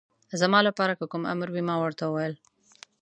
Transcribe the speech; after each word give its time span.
زما 0.41 0.59
لپاره 0.67 0.93
که 0.99 1.05
کوم 1.11 1.23
امر 1.33 1.47
وي، 1.51 1.61
ما 1.67 1.75
ورته 1.79 2.03
وویل. 2.07 2.35